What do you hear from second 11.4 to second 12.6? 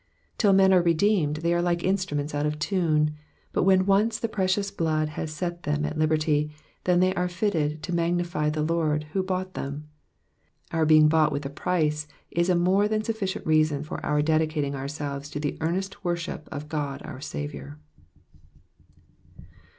a price is a